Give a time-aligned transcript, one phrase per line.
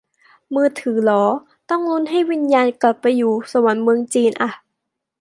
[0.53, 1.23] มือถือเหรอ
[1.69, 4.51] ต้องลุ้นให้วิญญาณกลับไปอยู่สวรรค์เมืองจีนอ่ะ